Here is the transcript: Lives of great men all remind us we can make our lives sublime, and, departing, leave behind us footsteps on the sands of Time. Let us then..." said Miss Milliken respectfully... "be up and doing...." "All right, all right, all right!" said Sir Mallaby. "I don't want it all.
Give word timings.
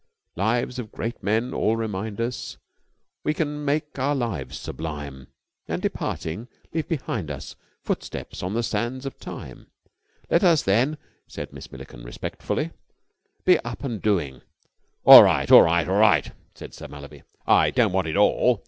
Lives 0.35 0.79
of 0.79 0.91
great 0.91 1.21
men 1.21 1.53
all 1.53 1.75
remind 1.77 2.19
us 2.19 2.57
we 3.23 3.35
can 3.35 3.63
make 3.63 3.99
our 3.99 4.15
lives 4.15 4.57
sublime, 4.57 5.27
and, 5.67 5.79
departing, 5.79 6.47
leave 6.73 6.87
behind 6.87 7.29
us 7.29 7.55
footsteps 7.83 8.41
on 8.41 8.55
the 8.55 8.63
sands 8.63 9.05
of 9.05 9.19
Time. 9.19 9.67
Let 10.27 10.43
us 10.43 10.63
then..." 10.63 10.97
said 11.27 11.53
Miss 11.53 11.71
Milliken 11.71 12.01
respectfully... 12.03 12.71
"be 13.45 13.59
up 13.59 13.83
and 13.83 14.01
doing...." 14.01 14.41
"All 15.05 15.21
right, 15.21 15.51
all 15.51 15.61
right, 15.61 15.87
all 15.87 15.99
right!" 15.99 16.31
said 16.55 16.73
Sir 16.73 16.87
Mallaby. 16.87 17.21
"I 17.45 17.69
don't 17.69 17.93
want 17.93 18.07
it 18.07 18.17
all. 18.17 18.59